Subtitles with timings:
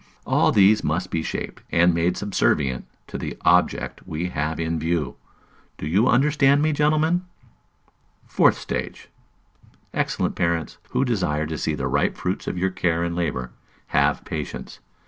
[0.25, 5.15] all these must be shaped, and made subservient to the object we have in view.
[5.77, 7.27] Do you understand me, gentlemen?
[8.25, 9.09] Fourth Stage.
[9.93, 13.51] Excellent parents, who desire to see the ripe fruits of your care and labor,
[13.89, 14.79] have patience!